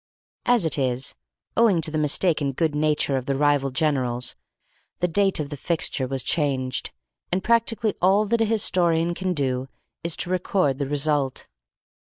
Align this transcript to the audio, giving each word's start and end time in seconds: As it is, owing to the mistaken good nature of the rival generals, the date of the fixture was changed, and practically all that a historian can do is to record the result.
As 0.47 0.65
it 0.65 0.79
is, 0.79 1.13
owing 1.55 1.79
to 1.81 1.91
the 1.91 1.97
mistaken 1.99 2.53
good 2.53 2.73
nature 2.73 3.17
of 3.17 3.27
the 3.27 3.35
rival 3.37 3.69
generals, 3.69 4.35
the 4.99 5.07
date 5.07 5.39
of 5.39 5.49
the 5.49 5.55
fixture 5.55 6.07
was 6.07 6.23
changed, 6.23 6.89
and 7.31 7.43
practically 7.43 7.93
all 8.01 8.25
that 8.25 8.41
a 8.41 8.45
historian 8.45 9.13
can 9.13 9.35
do 9.35 9.67
is 10.03 10.17
to 10.17 10.31
record 10.31 10.79
the 10.79 10.87
result. 10.89 11.45